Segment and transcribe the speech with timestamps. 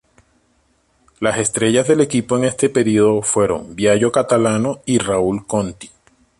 [1.19, 5.91] Las estrellas del equipo en este período fueron Biagio Catalano y Raúl Conti.